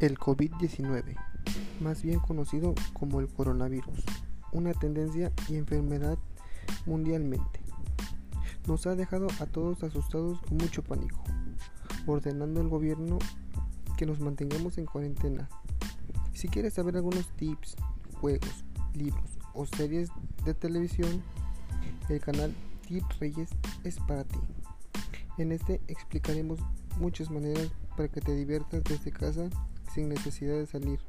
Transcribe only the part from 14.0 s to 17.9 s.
nos mantengamos en cuarentena. Si quieres saber algunos tips,